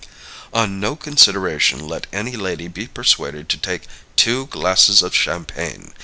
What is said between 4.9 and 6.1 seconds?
of champagne.